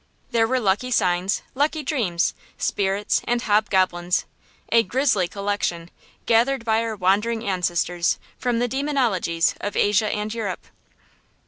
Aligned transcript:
There 0.31 0.47
were 0.47 0.59
lucky 0.59 0.89
signs, 0.89 1.43
lucky 1.53 1.83
dreams, 1.83 2.33
spirits, 2.57 3.21
and 3.25 3.43
hobgoblins, 3.43 4.25
a 4.71 4.81
grisly 4.81 5.27
collection, 5.27 5.91
gathered 6.25 6.65
by 6.65 6.81
our 6.81 6.95
wandering 6.95 7.47
ancestors 7.47 8.17
from 8.39 8.57
the 8.57 8.67
demonologies 8.67 9.53
of 9.61 9.75
Asia 9.75 10.07
and 10.09 10.33
Europe. 10.33 10.65